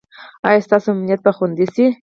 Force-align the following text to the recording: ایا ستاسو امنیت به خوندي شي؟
ایا 0.47 0.65
ستاسو 0.67 0.87
امنیت 0.93 1.19
به 1.25 1.31
خوندي 1.37 1.65
شي؟ 1.75 1.85